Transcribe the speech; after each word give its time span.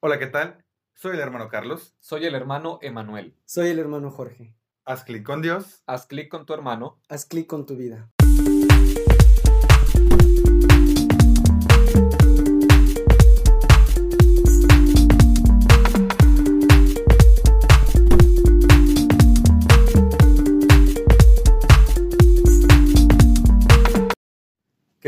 Hola, 0.00 0.20
¿qué 0.20 0.28
tal? 0.28 0.64
Soy 0.94 1.14
el 1.16 1.18
hermano 1.18 1.48
Carlos. 1.48 1.96
Soy 1.98 2.24
el 2.24 2.36
hermano 2.36 2.78
Emanuel. 2.82 3.34
Soy 3.46 3.70
el 3.70 3.80
hermano 3.80 4.12
Jorge. 4.12 4.54
Haz 4.84 5.02
clic 5.02 5.24
con 5.24 5.42
Dios. 5.42 5.82
Haz 5.86 6.06
clic 6.06 6.28
con 6.28 6.46
tu 6.46 6.54
hermano. 6.54 7.00
Haz 7.08 7.26
clic 7.26 7.48
con 7.48 7.66
tu 7.66 7.74
vida. 7.74 8.08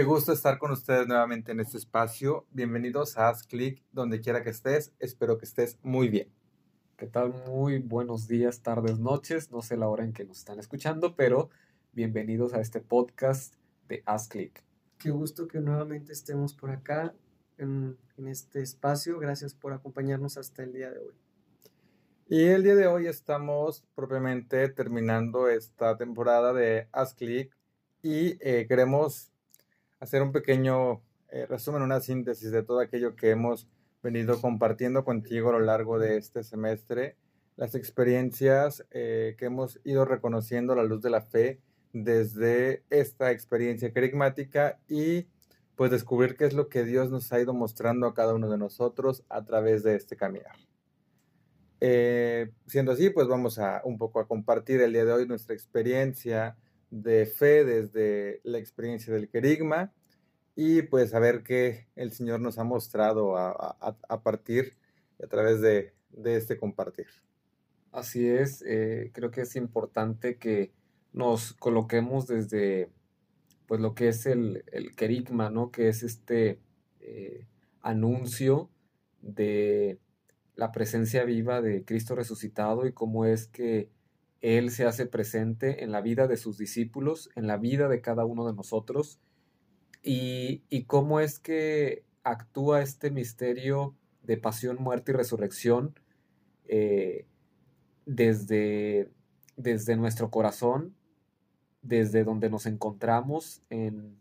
Qué 0.00 0.06
gusto 0.06 0.32
estar 0.32 0.56
con 0.56 0.70
ustedes 0.70 1.06
nuevamente 1.06 1.52
en 1.52 1.60
este 1.60 1.76
espacio. 1.76 2.46
Bienvenidos 2.52 3.18
a 3.18 3.28
Haz 3.28 3.42
clic 3.42 3.84
donde 3.92 4.22
quiera 4.22 4.42
que 4.42 4.48
estés. 4.48 4.94
Espero 4.98 5.36
que 5.36 5.44
estés 5.44 5.78
muy 5.82 6.08
bien. 6.08 6.32
¿Qué 6.96 7.06
tal? 7.06 7.34
Muy 7.46 7.80
buenos 7.80 8.26
días, 8.26 8.62
tardes, 8.62 8.98
noches. 8.98 9.50
No 9.50 9.60
sé 9.60 9.76
la 9.76 9.88
hora 9.88 10.02
en 10.02 10.14
que 10.14 10.24
nos 10.24 10.38
están 10.38 10.58
escuchando, 10.58 11.16
pero 11.16 11.50
bienvenidos 11.92 12.54
a 12.54 12.62
este 12.62 12.80
podcast 12.80 13.56
de 13.88 14.02
Haz 14.06 14.28
clic. 14.28 14.64
Qué 14.96 15.10
gusto 15.10 15.46
que 15.46 15.60
nuevamente 15.60 16.14
estemos 16.14 16.54
por 16.54 16.70
acá 16.70 17.12
en, 17.58 17.98
en 18.16 18.28
este 18.28 18.62
espacio. 18.62 19.18
Gracias 19.18 19.52
por 19.52 19.74
acompañarnos 19.74 20.38
hasta 20.38 20.62
el 20.62 20.72
día 20.72 20.90
de 20.90 20.98
hoy. 20.98 21.14
Y 22.26 22.44
el 22.44 22.62
día 22.62 22.74
de 22.74 22.86
hoy 22.86 23.06
estamos 23.06 23.84
propiamente 23.94 24.66
terminando 24.70 25.50
esta 25.50 25.98
temporada 25.98 26.54
de 26.54 26.88
Haz 26.90 27.12
clic 27.12 27.54
y 28.02 28.38
eh, 28.40 28.64
queremos 28.66 29.30
hacer 30.00 30.22
un 30.22 30.32
pequeño 30.32 31.02
eh, 31.28 31.46
resumen, 31.46 31.82
una 31.82 32.00
síntesis 32.00 32.50
de 32.50 32.62
todo 32.62 32.80
aquello 32.80 33.14
que 33.14 33.30
hemos 33.30 33.68
venido 34.02 34.40
compartiendo 34.40 35.04
contigo 35.04 35.50
a 35.50 35.52
lo 35.52 35.60
largo 35.60 35.98
de 35.98 36.16
este 36.16 36.42
semestre, 36.42 37.16
las 37.56 37.74
experiencias 37.74 38.86
eh, 38.90 39.36
que 39.38 39.44
hemos 39.44 39.78
ido 39.84 40.06
reconociendo 40.06 40.72
a 40.72 40.76
la 40.76 40.84
luz 40.84 41.02
de 41.02 41.10
la 41.10 41.20
fe 41.20 41.60
desde 41.92 42.82
esta 42.88 43.30
experiencia 43.30 43.92
carismática 43.92 44.80
y 44.88 45.26
pues 45.76 45.90
descubrir 45.90 46.36
qué 46.36 46.46
es 46.46 46.54
lo 46.54 46.68
que 46.68 46.84
Dios 46.84 47.10
nos 47.10 47.32
ha 47.32 47.40
ido 47.40 47.52
mostrando 47.52 48.06
a 48.06 48.14
cada 48.14 48.34
uno 48.34 48.50
de 48.50 48.58
nosotros 48.58 49.24
a 49.28 49.44
través 49.44 49.82
de 49.82 49.96
este 49.96 50.16
caminar. 50.16 50.56
Eh, 51.80 52.50
siendo 52.66 52.92
así, 52.92 53.10
pues 53.10 53.26
vamos 53.28 53.58
a 53.58 53.80
un 53.84 53.96
poco 53.98 54.20
a 54.20 54.26
compartir 54.26 54.80
el 54.80 54.92
día 54.92 55.04
de 55.04 55.12
hoy 55.12 55.26
nuestra 55.26 55.54
experiencia 55.54 56.56
de 56.90 57.26
fe 57.26 57.64
desde 57.64 58.40
la 58.44 58.58
experiencia 58.58 59.12
del 59.14 59.28
querigma 59.28 59.92
y 60.56 60.82
pues 60.82 61.14
a 61.14 61.20
ver 61.20 61.42
qué 61.42 61.86
el 61.96 62.12
Señor 62.12 62.40
nos 62.40 62.58
ha 62.58 62.64
mostrado 62.64 63.36
a, 63.36 64.22
partir 64.22 64.76
a 65.22 65.26
través 65.26 65.60
de, 65.60 65.94
de, 66.10 66.36
este 66.36 66.56
compartir. 66.56 67.06
Así 67.92 68.28
es, 68.28 68.62
eh, 68.66 69.10
creo 69.14 69.30
que 69.30 69.42
es 69.42 69.56
importante 69.56 70.36
que 70.36 70.72
nos 71.12 71.54
coloquemos 71.54 72.26
desde 72.26 72.90
pues 73.66 73.80
lo 73.80 73.94
que 73.94 74.08
es 74.08 74.26
el, 74.26 74.64
el 74.72 74.94
querigma, 74.96 75.48
¿no? 75.48 75.70
Que 75.70 75.88
es 75.88 76.02
este 76.02 76.60
eh, 77.00 77.46
anuncio 77.82 78.68
de 79.22 79.98
la 80.56 80.72
presencia 80.72 81.24
viva 81.24 81.62
de 81.62 81.84
Cristo 81.84 82.14
resucitado 82.14 82.86
y 82.86 82.92
cómo 82.92 83.24
es 83.24 83.46
que 83.46 83.88
Él 84.40 84.70
se 84.70 84.86
hace 84.86 85.06
presente 85.06 85.84
en 85.84 85.92
la 85.92 86.00
vida 86.00 86.26
de 86.26 86.36
sus 86.36 86.56
discípulos, 86.56 87.30
en 87.34 87.46
la 87.46 87.56
vida 87.56 87.88
de 87.88 88.00
cada 88.00 88.24
uno 88.24 88.46
de 88.46 88.54
nosotros, 88.54 89.20
y, 90.02 90.84
cómo 90.86 91.20
es 91.20 91.38
que 91.38 92.04
actúa 92.24 92.80
este 92.80 93.10
misterio 93.10 93.94
de 94.22 94.38
pasión, 94.38 94.78
muerte 94.80 95.12
y 95.12 95.14
resurrección 95.14 95.94
eh, 96.68 97.26
desde, 98.06 99.10
desde 99.56 99.96
nuestro 99.96 100.30
corazón, 100.30 100.94
desde 101.82 102.24
donde 102.24 102.48
nos 102.48 102.64
encontramos 102.64 103.62
en, 103.68 104.16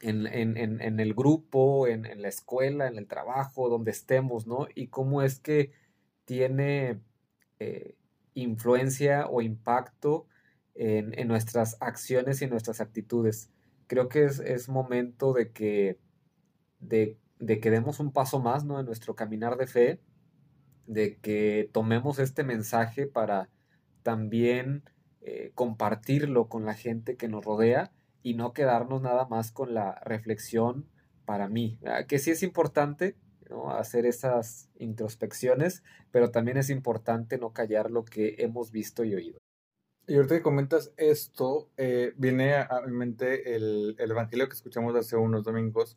en, 0.00 0.26
en, 0.26 0.80
en 0.80 1.00
el 1.00 1.14
grupo, 1.14 1.86
en, 1.86 2.20
la 2.20 2.28
escuela, 2.28 2.86
en 2.88 2.96
el 2.96 3.06
trabajo, 3.06 3.68
donde 3.68 3.90
estemos, 3.90 4.46
¿no? 4.46 4.66
Y 4.74 4.88
cómo 4.88 5.22
es 5.22 5.38
que 5.38 5.72
tiene 6.24 7.00
eh, 7.60 7.94
influencia 8.34 9.26
o 9.26 9.42
impacto 9.42 10.26
en, 10.74 11.18
en, 11.18 11.28
nuestras 11.28 11.76
acciones 11.80 12.42
y 12.42 12.46
nuestras 12.46 12.80
actitudes. 12.80 13.50
Creo 13.86 14.08
que 14.08 14.24
es, 14.24 14.40
es 14.40 14.68
momento 14.68 15.32
de 15.32 15.50
que, 15.50 15.98
de, 16.80 17.18
de, 17.38 17.60
que 17.60 17.70
demos 17.70 18.00
un 18.00 18.12
paso 18.12 18.40
más 18.40 18.64
¿no? 18.64 18.80
en 18.80 18.86
nuestro 18.86 19.14
caminar 19.14 19.56
de 19.56 19.66
fe, 19.66 20.00
de 20.86 21.18
que 21.18 21.68
tomemos 21.72 22.18
este 22.18 22.44
mensaje 22.44 23.06
para 23.06 23.48
también 24.02 24.82
eh, 25.20 25.52
compartirlo 25.54 26.48
con 26.48 26.64
la 26.64 26.74
gente 26.74 27.16
que 27.16 27.28
nos 27.28 27.44
rodea 27.44 27.92
y 28.22 28.34
no 28.34 28.52
quedarnos 28.52 29.02
nada 29.02 29.26
más 29.26 29.52
con 29.52 29.74
la 29.74 30.00
reflexión 30.04 30.86
para 31.24 31.48
mí, 31.48 31.78
que 32.08 32.18
sí 32.18 32.32
es 32.32 32.42
importante 32.42 33.16
hacer 33.70 34.06
esas 34.06 34.68
introspecciones, 34.78 35.82
pero 36.10 36.30
también 36.30 36.56
es 36.56 36.70
importante 36.70 37.38
no 37.38 37.52
callar 37.52 37.90
lo 37.90 38.04
que 38.04 38.36
hemos 38.38 38.72
visto 38.72 39.04
y 39.04 39.14
oído. 39.14 39.38
Y 40.06 40.16
ahorita 40.16 40.36
que 40.36 40.42
comentas 40.42 40.92
esto, 40.96 41.70
eh, 41.76 42.12
viene 42.16 42.54
a, 42.54 42.82
mi 42.86 42.92
mente 42.92 43.54
el, 43.54 43.94
el, 43.98 44.10
Evangelio 44.10 44.48
que 44.48 44.54
escuchamos 44.54 44.96
hace 44.96 45.16
unos 45.16 45.44
domingos, 45.44 45.96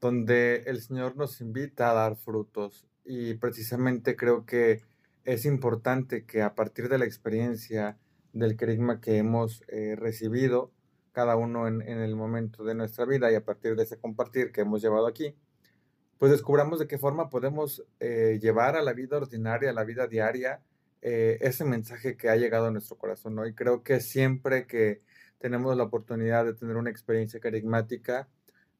donde 0.00 0.62
el 0.66 0.80
Señor 0.80 1.16
nos 1.16 1.40
invita 1.40 1.90
a 1.90 1.94
dar 1.94 2.16
frutos. 2.16 2.86
Y 3.04 3.34
precisamente 3.34 4.14
creo 4.14 4.46
que 4.46 4.82
es 5.24 5.44
importante 5.44 6.24
que 6.24 6.42
a 6.42 6.54
partir 6.54 6.88
de 6.88 6.98
la 6.98 7.04
experiencia 7.04 7.98
del 8.32 8.56
carisma 8.56 9.00
que 9.00 9.18
hemos 9.18 9.62
eh, 9.68 9.96
recibido, 9.96 10.72
cada 11.12 11.36
uno 11.36 11.68
en, 11.68 11.82
el 11.82 12.16
momento 12.16 12.64
de 12.64 12.74
nuestra 12.74 13.04
vida 13.04 13.30
y 13.30 13.34
a 13.34 13.44
partir 13.44 13.76
de 13.76 13.82
ese 13.84 13.98
compartir 13.98 14.50
que 14.50 14.62
hemos 14.62 14.82
llevado 14.82 15.06
aquí, 15.06 15.36
pues 16.22 16.30
descubramos 16.30 16.78
de 16.78 16.86
qué 16.86 16.98
forma 16.98 17.30
podemos 17.30 17.84
eh, 17.98 18.38
llevar 18.40 18.76
a 18.76 18.82
la 18.82 18.92
vida 18.92 19.16
ordinaria, 19.16 19.70
a 19.70 19.72
la 19.72 19.82
vida 19.82 20.06
diaria, 20.06 20.62
eh, 21.00 21.38
ese 21.40 21.64
mensaje 21.64 22.16
que 22.16 22.28
ha 22.28 22.36
llegado 22.36 22.66
a 22.66 22.70
nuestro 22.70 22.96
corazón. 22.96 23.34
¿no? 23.34 23.44
Y 23.44 23.56
creo 23.56 23.82
que 23.82 23.98
siempre 23.98 24.68
que 24.68 25.02
tenemos 25.38 25.76
la 25.76 25.82
oportunidad 25.82 26.44
de 26.44 26.54
tener 26.54 26.76
una 26.76 26.90
experiencia 26.90 27.40
carismática, 27.40 28.28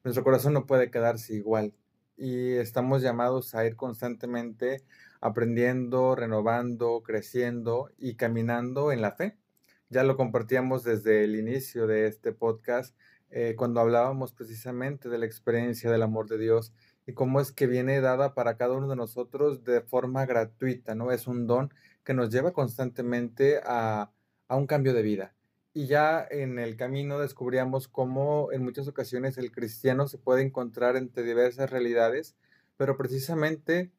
nuestro 0.05 0.23
corazón 0.23 0.53
no 0.53 0.65
puede 0.65 0.89
quedarse 0.89 1.33
igual. 1.33 1.73
Y 2.15 2.53
estamos 2.53 3.01
llamados 3.01 3.55
a 3.55 3.65
ir 3.65 3.75
constantemente 3.75 4.85
aprendiendo, 5.19 6.15
renovando, 6.15 7.03
creciendo 7.03 7.89
y 7.97 8.15
caminando 8.15 8.93
en 8.93 9.01
la 9.01 9.11
fe. 9.11 9.37
Ya 9.89 10.05
lo 10.05 10.15
compartíamos 10.15 10.85
desde 10.85 11.25
el 11.25 11.35
inicio 11.35 11.87
de 11.87 12.07
este 12.07 12.31
podcast, 12.31 12.95
eh, 13.31 13.55
cuando 13.57 13.81
hablábamos 13.81 14.31
precisamente 14.31 15.09
de 15.09 15.17
la 15.17 15.25
experiencia 15.25 15.91
del 15.91 16.03
amor 16.03 16.29
de 16.29 16.37
Dios 16.37 16.71
y 17.05 17.13
cómo 17.13 17.39
es 17.39 17.51
que 17.51 17.67
viene 17.67 18.01
dada 18.01 18.33
para 18.33 18.57
cada 18.57 18.73
uno 18.73 18.87
de 18.87 18.95
nosotros 18.95 19.63
de 19.63 19.81
forma 19.81 20.25
gratuita, 20.25 20.95
¿no? 20.95 21.11
Es 21.11 21.27
un 21.27 21.47
don 21.47 21.73
que 22.03 22.13
nos 22.13 22.29
lleva 22.29 22.53
constantemente 22.53 23.59
a, 23.65 24.11
a 24.47 24.55
un 24.55 24.67
cambio 24.67 24.93
de 24.93 25.01
vida. 25.01 25.33
Y 25.73 25.87
ya 25.87 26.25
en 26.29 26.59
el 26.59 26.75
camino 26.77 27.19
descubríamos 27.19 27.87
cómo 27.87 28.51
en 28.51 28.63
muchas 28.63 28.87
ocasiones 28.87 29.37
el 29.37 29.51
cristiano 29.51 30.07
se 30.07 30.17
puede 30.17 30.43
encontrar 30.43 30.95
entre 30.95 31.23
diversas 31.23 31.71
realidades, 31.71 32.35
pero 32.77 32.95
precisamente 32.97 33.91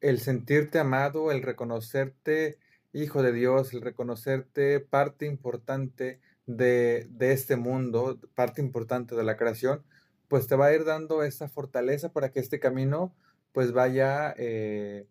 el 0.00 0.20
sentirte 0.20 0.78
amado, 0.78 1.30
el 1.30 1.42
reconocerte 1.42 2.58
hijo 2.92 3.22
de 3.22 3.32
Dios, 3.32 3.74
el 3.74 3.82
reconocerte 3.82 4.80
parte 4.80 5.26
importante 5.26 6.20
de, 6.46 7.06
de, 7.10 7.32
este 7.32 7.56
mundo, 7.56 8.18
parte 8.34 8.62
importante 8.62 9.14
de 9.14 9.24
la 9.24 9.36
creación, 9.36 9.82
pues 10.28 10.46
te 10.46 10.56
va 10.56 10.66
a 10.66 10.74
ir 10.74 10.84
dando 10.84 11.22
esa 11.22 11.48
fortaleza 11.48 12.12
para 12.12 12.30
que 12.30 12.40
este 12.40 12.60
camino 12.60 13.14
pues 13.52 13.72
vaya 13.72 14.34
eh, 14.36 15.06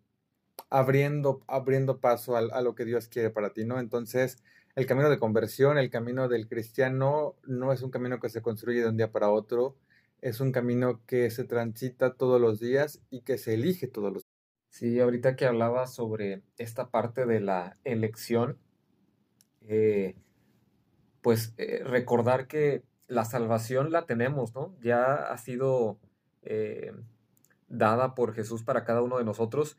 abriendo, 0.70 1.42
abriendo 1.46 2.00
paso 2.00 2.36
a, 2.36 2.62
lo 2.62 2.74
que 2.74 2.84
Dios 2.84 3.08
quiere 3.08 3.30
para 3.30 3.52
ti, 3.52 3.64
¿no? 3.64 3.80
Entonces, 3.80 4.42
el 4.76 4.86
camino 4.86 5.10
de 5.10 5.18
conversión, 5.18 5.78
el 5.78 5.90
camino 5.90 6.28
del 6.28 6.48
cristiano, 6.48 7.36
no 7.44 7.72
es 7.72 7.82
un 7.82 7.90
camino 7.90 8.20
que 8.20 8.28
se 8.28 8.42
construye 8.42 8.80
de 8.80 8.88
un 8.88 8.96
día 8.96 9.10
para 9.10 9.30
otro, 9.30 9.76
es 10.20 10.40
un 10.40 10.52
camino 10.52 11.00
que 11.06 11.30
se 11.30 11.44
transita 11.44 12.14
todos 12.14 12.40
los 12.40 12.60
días 12.60 13.00
y 13.10 13.22
que 13.22 13.38
se 13.38 13.54
elige 13.54 13.88
todos 13.88 14.12
los 14.12 14.22
días. 14.24 14.34
Sí, 14.70 15.00
ahorita 15.00 15.34
que 15.34 15.46
hablaba 15.46 15.86
sobre 15.86 16.42
esta 16.58 16.90
parte 16.90 17.26
de 17.26 17.40
la 17.40 17.76
elección, 17.84 18.58
eh, 19.62 20.16
pues 21.22 21.54
eh, 21.56 21.82
recordar 21.84 22.46
que 22.46 22.82
la 23.08 23.24
salvación 23.24 23.90
la 23.90 24.06
tenemos, 24.06 24.54
¿no? 24.54 24.76
Ya 24.80 25.14
ha 25.14 25.36
sido 25.38 25.98
eh, 26.42 26.92
dada 27.68 28.14
por 28.14 28.34
Jesús 28.34 28.62
para 28.62 28.84
cada 28.84 29.02
uno 29.02 29.18
de 29.18 29.24
nosotros, 29.24 29.76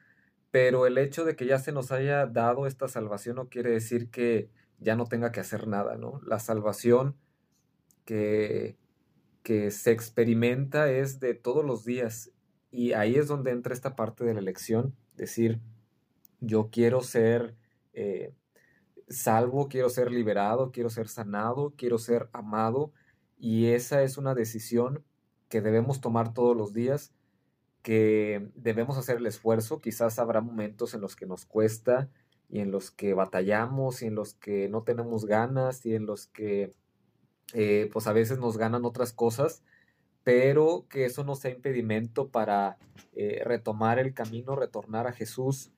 pero 0.51 0.85
el 0.85 0.97
hecho 0.97 1.25
de 1.25 1.35
que 1.35 1.45
ya 1.45 1.59
se 1.59 1.71
nos 1.71 1.91
haya 1.91 2.25
dado 2.25 2.67
esta 2.67 2.87
salvación 2.87 3.37
no 3.37 3.49
quiere 3.49 3.71
decir 3.71 4.09
que 4.09 4.49
ya 4.79 4.95
no 4.95 5.05
tenga 5.05 5.31
que 5.31 5.39
hacer 5.39 5.67
nada, 5.67 5.95
¿no? 5.97 6.19
La 6.25 6.39
salvación 6.39 7.15
que, 8.05 8.77
que 9.43 9.71
se 9.71 9.91
experimenta 9.91 10.91
es 10.91 11.19
de 11.19 11.35
todos 11.35 11.63
los 11.63 11.85
días 11.85 12.31
y 12.71 12.93
ahí 12.93 13.15
es 13.15 13.27
donde 13.27 13.51
entra 13.51 13.73
esta 13.73 13.95
parte 13.95 14.25
de 14.25 14.33
la 14.33 14.39
elección, 14.39 14.95
Decir, 15.15 15.59
yo 16.39 16.69
quiero 16.71 17.01
ser 17.01 17.53
eh, 17.91 18.33
salvo, 19.09 19.67
quiero 19.67 19.89
ser 19.89 20.11
liberado, 20.11 20.71
quiero 20.71 20.89
ser 20.89 21.09
sanado, 21.09 21.73
quiero 21.75 21.97
ser 21.97 22.29
amado. 22.31 22.93
Y 23.39 23.67
esa 23.67 24.03
es 24.03 24.17
una 24.17 24.35
decisión 24.35 25.03
que 25.47 25.61
debemos 25.61 26.01
tomar 26.01 26.33
todos 26.33 26.55
los 26.55 26.73
días, 26.73 27.13
que 27.81 28.49
debemos 28.55 28.97
hacer 28.97 29.17
el 29.17 29.25
esfuerzo. 29.25 29.79
Quizás 29.79 30.19
habrá 30.19 30.41
momentos 30.41 30.93
en 30.93 31.01
los 31.01 31.15
que 31.15 31.25
nos 31.25 31.45
cuesta 31.45 32.09
y 32.49 32.59
en 32.59 32.71
los 32.71 32.91
que 32.91 33.13
batallamos 33.13 34.01
y 34.01 34.07
en 34.07 34.15
los 34.15 34.33
que 34.33 34.67
no 34.69 34.83
tenemos 34.83 35.25
ganas 35.25 35.85
y 35.85 35.95
en 35.95 36.05
los 36.05 36.27
que 36.27 36.73
eh, 37.53 37.89
pues 37.91 38.07
a 38.07 38.13
veces 38.13 38.37
nos 38.37 38.57
ganan 38.57 38.85
otras 38.85 39.13
cosas, 39.13 39.63
pero 40.23 40.85
que 40.89 41.05
eso 41.05 41.23
no 41.23 41.35
sea 41.35 41.51
impedimento 41.51 42.29
para 42.29 42.77
eh, 43.15 43.41
retomar 43.45 43.99
el 43.99 44.13
camino, 44.13 44.55
retornar 44.55 45.07
a 45.07 45.13
Jesús, 45.13 45.71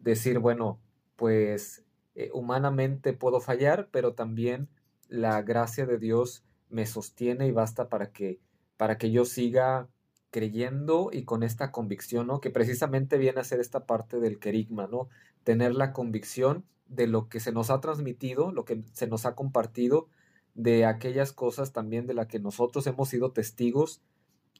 decir, 0.00 0.38
bueno, 0.38 0.80
pues 1.16 1.84
eh, 2.14 2.30
humanamente 2.34 3.12
puedo 3.12 3.40
fallar, 3.40 3.88
pero 3.90 4.14
también 4.14 4.68
la 5.08 5.40
gracia 5.42 5.86
de 5.86 5.98
Dios 5.98 6.44
me 6.74 6.86
sostiene 6.86 7.46
y 7.46 7.52
basta 7.52 7.88
para 7.88 8.10
que, 8.10 8.40
para 8.76 8.98
que 8.98 9.12
yo 9.12 9.24
siga 9.24 9.88
creyendo 10.30 11.10
y 11.12 11.24
con 11.24 11.44
esta 11.44 11.70
convicción, 11.70 12.26
¿no? 12.26 12.40
Que 12.40 12.50
precisamente 12.50 13.16
viene 13.16 13.40
a 13.40 13.44
ser 13.44 13.60
esta 13.60 13.86
parte 13.86 14.18
del 14.18 14.40
querigma, 14.40 14.88
¿no? 14.88 15.08
Tener 15.44 15.72
la 15.76 15.92
convicción 15.92 16.64
de 16.88 17.06
lo 17.06 17.28
que 17.28 17.38
se 17.38 17.52
nos 17.52 17.70
ha 17.70 17.80
transmitido, 17.80 18.50
lo 18.50 18.64
que 18.64 18.82
se 18.92 19.06
nos 19.06 19.24
ha 19.24 19.36
compartido, 19.36 20.08
de 20.54 20.84
aquellas 20.84 21.32
cosas 21.32 21.72
también 21.72 22.08
de 22.08 22.14
las 22.14 22.26
que 22.26 22.40
nosotros 22.40 22.84
hemos 22.88 23.08
sido 23.08 23.30
testigos 23.30 24.02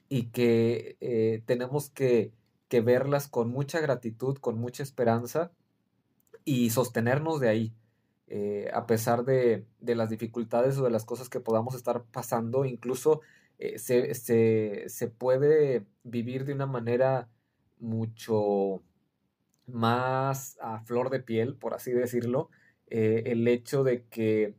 y 0.07 0.27
que 0.27 0.95
eh, 1.01 1.43
tenemos 1.45 1.89
que, 1.89 2.31
que 2.69 2.79
verlas 2.79 3.27
con 3.27 3.49
mucha 3.49 3.81
gratitud, 3.81 4.37
con 4.37 4.57
mucha 4.57 4.83
esperanza 4.83 5.51
y 6.45 6.69
sostenernos 6.69 7.41
de 7.41 7.49
ahí. 7.49 7.73
Eh, 8.27 8.71
a 8.73 8.87
pesar 8.87 9.23
de, 9.23 9.65
las 9.81 10.09
dificultades 10.09 10.77
o 10.77 10.83
de 10.83 10.89
las 10.89 11.05
cosas 11.05 11.29
que 11.29 11.39
podamos 11.39 11.75
estar 11.75 12.03
pasando, 12.05 12.65
incluso 12.65 13.21
eh, 13.59 13.77
se, 13.77 15.07
puede 15.07 15.85
vivir 16.03 16.45
de 16.45 16.53
una 16.53 16.65
manera 16.65 17.29
mucho 17.79 18.81
más 19.67 20.57
a 20.59 20.79
flor 20.81 21.09
de 21.11 21.19
piel, 21.19 21.55
por 21.55 21.73
así 21.75 21.91
decirlo, 21.91 22.49
eh, 22.87 23.23
el 23.27 23.47
hecho 23.47 23.83
de 23.83 24.05
que 24.05 24.55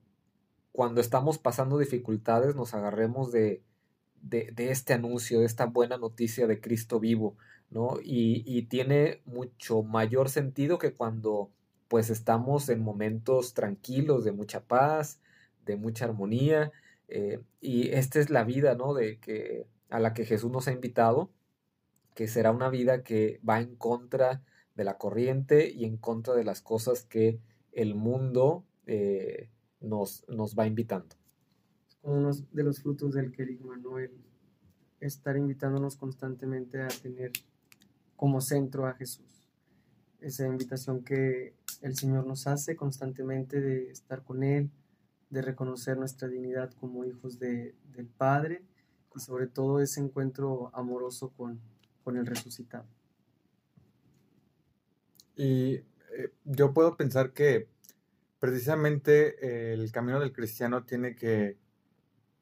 cuando 0.73 1.01
estamos 1.01 1.39
pasando 1.39 1.79
dificultades 1.79 2.55
nos 2.55 2.75
agarremos 2.75 3.33
de, 3.33 3.63
de, 4.23 4.53
este 4.71 4.93
anuncio, 4.93 5.41
de 5.41 5.47
esta 5.47 5.67
buena 5.67 5.97
noticia 5.97 6.47
de 6.47 6.61
Cristo 6.61 7.01
vivo, 7.01 7.37
¿no? 7.71 7.99
Y, 8.03 8.45
y 8.47 8.63
tiene 8.63 9.23
mucho 9.25 9.83
mayor 9.83 10.29
sentido 10.29 10.79
que 10.79 10.93
cuando 10.93 11.51
pues 11.89 12.11
estamos 12.11 12.69
en 12.69 12.83
momentos 12.83 13.55
tranquilos, 13.55 14.25
de 14.25 14.33
mucha 14.33 14.65
paz, 14.65 15.21
de 15.65 15.77
mucha 15.77 16.05
armonía, 16.05 16.73
eh, 17.09 17.41
y 17.61 17.89
esta 17.91 18.19
es 18.19 18.31
la 18.31 18.45
vida, 18.45 18.75
¿no? 18.75 18.95
De 18.95 19.19
que, 19.19 19.67
a 19.91 20.01
la 20.01 20.13
que 20.15 20.25
Jesús 20.25 20.51
nos 20.51 20.69
ha 20.69 20.73
invitado, 20.73 21.31
que 22.15 22.29
será 22.29 22.51
una 22.51 22.69
vida 22.69 23.03
que 23.03 23.41
va 23.49 23.61
en 23.61 23.77
contra 23.77 24.43
de 24.75 24.85
la 24.85 24.99
corriente 24.99 25.71
y 25.71 25.85
en 25.85 25.97
contra 25.97 26.35
de 26.35 26.45
las 26.45 26.63
cosas 26.63 27.03
que 27.03 27.39
el 27.73 27.95
mundo 27.95 28.65
eh, 28.87 29.51
nos, 29.81 30.25
nos 30.29 30.55
va 30.55 30.67
invitando. 30.67 31.15
Uno 32.03 32.31
de 32.53 32.63
los 32.63 32.81
frutos 32.81 33.15
del 33.15 33.33
querigma, 33.33 33.77
¿no? 33.77 33.99
El 33.99 34.13
estar 35.01 35.37
invitándonos 35.37 35.97
constantemente 35.97 36.81
a 36.81 36.89
tener 36.89 37.33
como 38.17 38.41
centro 38.41 38.87
a 38.87 38.95
Jesús. 38.95 39.27
Esa 40.21 40.47
invitación 40.47 41.05
que 41.05 41.55
el 41.83 41.97
Señor 41.97 42.27
nos 42.27 42.47
hace 42.47 42.77
constantemente 42.77 43.61
de 43.61 43.91
estar 43.91 44.23
con 44.23 44.43
Él, 44.43 44.71
de 45.31 45.43
reconocer 45.43 45.97
nuestra 45.97 46.29
dignidad 46.29 46.73
como 46.75 47.05
hijos 47.05 47.39
de, 47.39 47.75
del 47.93 48.07
Padre 48.07 48.63
y 49.15 49.21
sobre 49.21 49.47
todo 49.47 49.81
ese 49.81 50.01
encuentro 50.01 50.71
amoroso 50.75 51.31
con, 51.31 51.61
con 52.05 52.17
el 52.17 52.27
resucitado. 52.27 52.87
Y 55.35 55.75
eh, 55.75 55.85
yo 56.45 56.73
puedo 56.73 56.97
pensar 56.97 57.33
que 57.33 57.69
precisamente 58.39 59.73
el 59.73 59.91
camino 59.91 60.21
del 60.21 60.33
cristiano 60.33 60.85
tiene 60.85 61.17
que, 61.17 61.59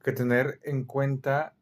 que 0.02 0.12
tener 0.12 0.60
en 0.64 0.84
cuenta 0.84 1.54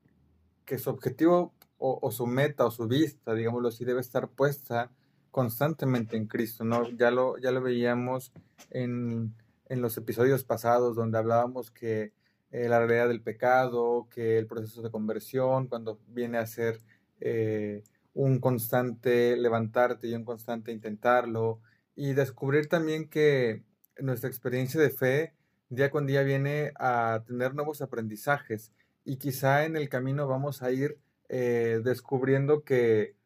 que 0.64 0.78
su 0.78 0.90
objetivo 0.90 1.54
o, 1.78 1.98
o, 2.00 2.10
su 2.10 2.26
meta 2.26 2.64
o 2.64 2.70
su 2.70 2.86
vista, 2.88 3.34
digámoslo 3.34 3.68
así, 3.68 3.84
debe 3.84 4.00
estar 4.00 4.28
puesta 4.28 4.90
constantemente 5.32 6.16
en 6.16 6.26
Cristo, 6.26 6.62
¿no? 6.62 6.88
Ya 6.90 7.10
lo, 7.10 7.38
ya 7.38 7.50
lo 7.50 7.60
veíamos 7.62 8.32
en, 8.70 9.34
los 9.68 9.96
episodios 9.96 10.44
pasados 10.44 10.94
donde 10.94 11.16
hablábamos 11.16 11.70
que 11.70 12.12
eh, 12.50 12.68
la 12.68 12.78
realidad 12.78 13.08
del 13.08 13.22
pecado, 13.22 14.06
que 14.10 14.36
el 14.38 14.46
proceso 14.46 14.82
de 14.82 14.90
conversión, 14.90 15.66
cuando 15.66 15.98
viene 16.08 16.36
a 16.36 16.46
ser 16.46 16.78
eh, 17.20 17.82
un 18.12 18.38
constante 18.38 19.34
levantarte 19.38 20.08
y 20.08 20.14
un 20.14 20.24
constante 20.24 20.70
intentarlo, 20.70 21.60
y 21.96 22.12
descubrir 22.12 22.68
también 22.68 23.08
que 23.08 23.64
nuestra 23.98 24.28
experiencia 24.28 24.78
de 24.78 24.90
fe 24.90 25.32
día 25.70 25.90
con 25.90 26.06
día 26.06 26.22
viene 26.22 26.72
a 26.78 27.24
tener 27.26 27.54
nuevos 27.54 27.80
aprendizajes 27.80 28.72
y 29.04 29.16
quizá 29.16 29.64
en 29.64 29.76
el 29.76 29.88
camino 29.88 30.26
vamos 30.26 30.62
a 30.62 30.70
ir 30.70 30.98
eh, 31.30 31.80
descubriendo 31.82 32.62
que 32.62 33.16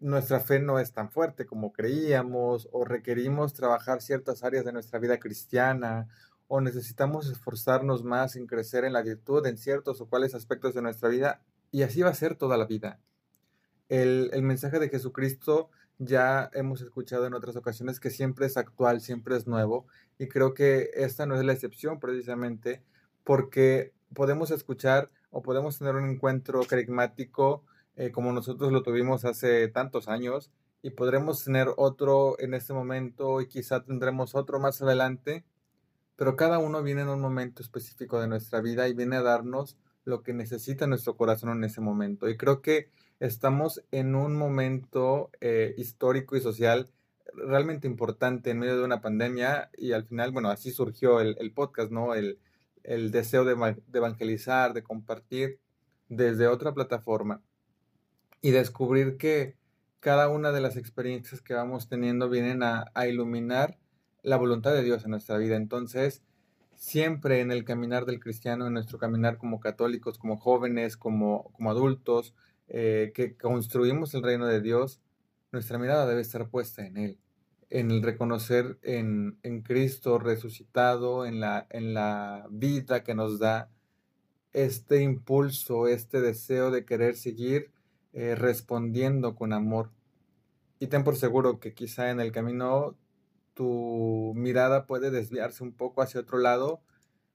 nuestra 0.00 0.40
fe 0.40 0.58
no 0.58 0.78
es 0.78 0.92
tan 0.92 1.10
fuerte 1.10 1.46
como 1.46 1.72
creíamos 1.72 2.68
o 2.72 2.84
requerimos 2.84 3.54
trabajar 3.54 4.00
ciertas 4.00 4.42
áreas 4.42 4.64
de 4.64 4.72
nuestra 4.72 4.98
vida 4.98 5.18
cristiana 5.18 6.08
o 6.48 6.60
necesitamos 6.60 7.30
esforzarnos 7.30 8.02
más 8.02 8.34
en 8.36 8.46
crecer 8.46 8.84
en 8.84 8.92
la 8.92 9.02
virtud 9.02 9.46
en 9.46 9.58
ciertos 9.58 10.00
o 10.00 10.08
cuales 10.08 10.34
aspectos 10.34 10.74
de 10.74 10.82
nuestra 10.82 11.08
vida 11.08 11.42
y 11.70 11.82
así 11.82 12.02
va 12.02 12.10
a 12.10 12.14
ser 12.14 12.34
toda 12.34 12.56
la 12.56 12.64
vida. 12.64 12.98
El, 13.88 14.30
el 14.32 14.42
mensaje 14.42 14.78
de 14.78 14.88
Jesucristo 14.88 15.70
ya 15.98 16.50
hemos 16.54 16.80
escuchado 16.80 17.26
en 17.26 17.34
otras 17.34 17.56
ocasiones 17.56 18.00
que 18.00 18.10
siempre 18.10 18.46
es 18.46 18.56
actual, 18.56 19.02
siempre 19.02 19.36
es 19.36 19.46
nuevo 19.46 19.86
y 20.18 20.28
creo 20.28 20.54
que 20.54 20.90
esta 20.94 21.26
no 21.26 21.36
es 21.36 21.44
la 21.44 21.52
excepción 21.52 22.00
precisamente 22.00 22.82
porque 23.22 23.92
podemos 24.14 24.50
escuchar 24.50 25.10
o 25.30 25.42
podemos 25.42 25.78
tener 25.78 25.94
un 25.94 26.08
encuentro 26.08 26.60
carismático 26.62 27.64
eh, 28.00 28.12
como 28.12 28.32
nosotros 28.32 28.72
lo 28.72 28.82
tuvimos 28.82 29.26
hace 29.26 29.68
tantos 29.68 30.08
años 30.08 30.50
y 30.80 30.88
podremos 30.88 31.44
tener 31.44 31.68
otro 31.76 32.34
en 32.40 32.54
este 32.54 32.72
momento 32.72 33.42
y 33.42 33.46
quizá 33.46 33.84
tendremos 33.84 34.34
otro 34.34 34.58
más 34.58 34.80
adelante, 34.80 35.44
pero 36.16 36.34
cada 36.34 36.58
uno 36.58 36.82
viene 36.82 37.02
en 37.02 37.10
un 37.10 37.20
momento 37.20 37.62
específico 37.62 38.18
de 38.18 38.26
nuestra 38.26 38.62
vida 38.62 38.88
y 38.88 38.94
viene 38.94 39.16
a 39.16 39.22
darnos 39.22 39.76
lo 40.04 40.22
que 40.22 40.32
necesita 40.32 40.86
nuestro 40.86 41.14
corazón 41.14 41.50
en 41.50 41.64
ese 41.64 41.82
momento. 41.82 42.30
Y 42.30 42.38
creo 42.38 42.62
que 42.62 42.88
estamos 43.18 43.82
en 43.90 44.14
un 44.14 44.34
momento 44.34 45.30
eh, 45.42 45.74
histórico 45.76 46.36
y 46.36 46.40
social 46.40 46.88
realmente 47.34 47.86
importante 47.86 48.48
en 48.48 48.60
medio 48.60 48.78
de 48.78 48.84
una 48.84 49.02
pandemia 49.02 49.68
y 49.76 49.92
al 49.92 50.06
final, 50.06 50.32
bueno, 50.32 50.48
así 50.48 50.70
surgió 50.70 51.20
el, 51.20 51.52
podcast, 51.52 51.90
¿no? 51.90 52.14
El, 52.14 52.38
deseo 53.10 53.44
de, 53.44 53.54
de 53.54 53.98
evangelizar, 53.98 54.72
de 54.72 54.82
compartir 54.82 55.60
desde 56.08 56.46
otra 56.46 56.72
plataforma 56.72 57.42
y 58.42 58.50
descubrir 58.50 59.16
que 59.16 59.56
cada 60.00 60.28
una 60.28 60.50
de 60.52 60.60
las 60.60 60.76
experiencias 60.76 61.42
que 61.42 61.54
vamos 61.54 61.88
teniendo 61.88 62.28
vienen 62.30 62.62
a, 62.62 62.90
iluminar 63.06 63.78
la 64.22 64.36
voluntad 64.36 64.72
de 64.72 64.82
Dios 64.82 65.04
en 65.04 65.10
nuestra 65.10 65.36
vida. 65.36 65.56
Entonces, 65.56 66.22
siempre 66.74 67.40
en 67.40 67.52
el 67.52 67.64
caminar 67.64 68.06
del 68.06 68.20
cristiano, 68.20 68.66
en 68.66 68.72
nuestro 68.72 68.98
caminar 68.98 69.36
como 69.36 69.60
católicos, 69.60 70.18
como 70.18 70.38
jóvenes, 70.38 70.96
como, 70.96 71.50
como 71.52 71.70
adultos, 71.70 72.34
eh, 72.68 73.12
que 73.14 73.36
construimos 73.36 74.14
el 74.14 74.22
reino 74.22 74.46
de 74.46 74.60
Dios, 74.60 75.00
nuestra 75.52 75.78
mirada 75.78 76.06
debe 76.06 76.22
estar 76.22 76.48
puesta 76.48 76.86
en 76.86 76.96
Él, 76.96 77.18
en 77.68 77.90
el 77.90 78.02
reconocer 78.02 78.78
en, 78.82 79.38
en 79.42 79.62
Cristo 79.62 80.18
resucitado, 80.18 81.26
en 81.26 81.40
la, 81.40 81.66
en 81.70 81.92
la 81.92 82.46
vida 82.50 83.02
que 83.02 83.14
nos 83.14 83.38
da 83.38 83.68
este 84.52 85.02
impulso, 85.02 85.88
este 85.88 86.20
deseo 86.20 86.70
de 86.70 86.84
querer 86.84 87.16
seguir 87.16 87.70
eh, 88.12 88.34
respondiendo 88.34 89.34
con 89.34 89.52
amor. 89.52 89.90
Y 90.78 90.88
ten 90.88 91.04
por 91.04 91.16
seguro 91.16 91.60
que 91.60 91.74
quizá 91.74 92.10
en 92.10 92.20
el 92.20 92.32
camino 92.32 92.96
tu 93.54 94.32
mirada 94.36 94.86
puede 94.86 95.10
desviarse 95.10 95.62
un 95.62 95.72
poco 95.72 96.02
hacia 96.02 96.20
otro 96.20 96.38
lado, 96.38 96.80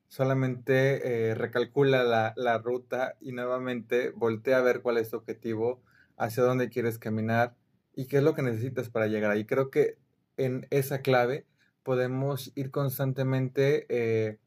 solamente 0.07 1.29
eh, 1.29 1.35
recalcula 1.35 2.33
la, 2.35 2.57
ruta 2.57 3.15
y 3.21 3.31
nuevamente 3.31 4.09
voltea 4.11 4.57
a 4.57 4.61
ver 4.61 4.81
cuál 4.81 4.97
es 4.97 5.09
tu 5.09 5.17
objetivo, 5.17 5.81
hacia 6.17 6.43
dónde 6.43 6.69
quieres 6.69 6.97
caminar 6.97 7.55
y 7.93 8.07
qué 8.07 8.17
es 8.17 8.23
lo 8.23 8.33
que 8.33 8.41
necesitas 8.41 8.89
para 8.89 9.07
llegar 9.07 9.31
ahí. 9.31 9.45
Creo 9.45 9.69
que 9.69 9.97
en 10.37 10.67
esa 10.69 11.01
clave 11.01 11.45
podemos 11.83 12.51
ir 12.55 12.71
constantemente 12.71 13.85
eh, 13.89 14.39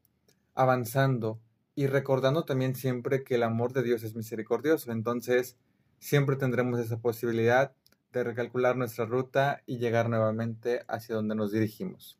avanzando 0.55 1.39
y 1.75 1.87
recordando 1.87 2.43
también 2.43 2.75
siempre 2.75 3.23
que 3.23 3.35
el 3.35 3.43
amor 3.43 3.71
de 3.71 3.83
Dios 3.83 4.03
es 4.03 4.15
misericordioso. 4.15 4.91
Entonces, 4.91 5.55
siempre 5.99 6.35
tendremos 6.35 6.79
esa 6.79 6.97
posibilidad 6.97 7.73
de 8.11 8.23
recalcular 8.23 8.75
nuestra 8.75 9.05
ruta 9.05 9.61
y 9.65 9.77
llegar 9.77 10.09
nuevamente 10.09 10.83
hacia 10.87 11.15
donde 11.15 11.35
nos 11.35 11.51
dirigimos. 11.51 12.17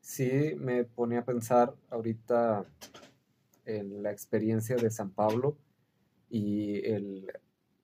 Sí, 0.00 0.54
me 0.56 0.84
ponía 0.84 1.20
a 1.20 1.24
pensar 1.24 1.74
ahorita 1.90 2.64
en 3.64 4.02
la 4.02 4.12
experiencia 4.12 4.76
de 4.76 4.90
San 4.90 5.10
Pablo 5.10 5.56
y 6.30 6.86
el 6.86 7.32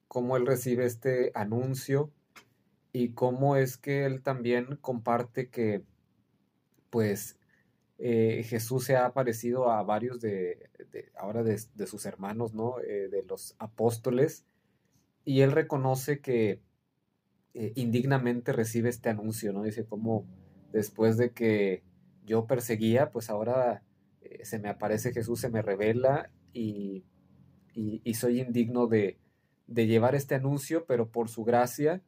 cómo 0.09 0.37
él 0.37 0.47
recibe 0.47 0.85
este 0.85 1.33
anuncio 1.35 2.11
y 2.93 3.11
cómo 3.11 3.57
es 3.57 3.77
que 3.77 4.05
él 4.05 4.23
también 4.23 4.77
comparte 4.77 5.49
que 5.49 5.83
pues 6.91 7.39
eh, 7.99 8.45
Jesús 8.45 8.85
se 8.85 8.97
ha 8.97 9.07
aparecido 9.07 9.71
a 9.71 9.83
varios 9.83 10.21
de, 10.21 10.71
ahora 11.17 11.43
de, 11.43 11.59
sus 11.87 12.05
hermanos, 12.05 12.53
¿no? 12.53 12.79
Eh, 12.81 13.09
de 13.09 13.23
los 13.23 13.55
apóstoles, 13.59 14.45
y 15.25 15.41
él 15.41 15.53
reconoce 15.53 16.21
que 16.21 16.61
eh, 17.55 17.73
indignamente 17.77 18.53
recibe 18.53 18.89
este 18.89 19.11
anuncio, 19.11 19.53
¿no? 19.53 19.63
Dice 19.63 19.85
como 19.85 20.27
después 20.73 21.17
de 21.17 21.33
que 21.33 21.83
yo 22.25 22.47
perseguía, 22.47 23.11
pues 23.11 23.31
ahora 23.31 23.83
se 24.43 24.59
me 24.59 24.69
aparece 24.69 25.13
Jesús, 25.13 25.41
se 25.41 25.51
me 25.51 25.61
revela 25.61 26.31
y, 26.53 27.05
y 27.75 28.15
soy 28.15 28.41
indigno 28.41 28.87
de, 28.87 29.19
de 29.67 29.87
llevar 29.87 30.15
este 30.15 30.35
anuncio, 30.35 30.85
pero 30.87 31.11
por 31.11 31.29
su 31.29 31.45
gracia, 31.45 32.03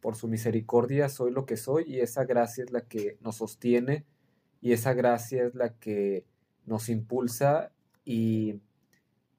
por 0.00 0.16
su 0.16 0.28
misericordia, 0.28 1.08
soy 1.08 1.32
lo 1.32 1.46
que 1.46 1.56
soy 1.56 1.84
y 1.86 2.00
esa 2.00 2.24
gracia 2.24 2.64
es 2.64 2.72
la 2.72 2.82
que 2.82 3.18
nos 3.20 3.36
sostiene 3.36 4.04
y 4.60 4.72
esa 4.72 4.94
gracia 4.94 5.44
es 5.44 5.54
la 5.54 5.74
que 5.74 6.26
nos 6.64 6.88
impulsa 6.88 7.72
y, 8.04 8.60